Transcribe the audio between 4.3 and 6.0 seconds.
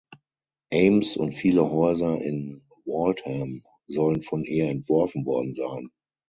ihr entworfen worden sein.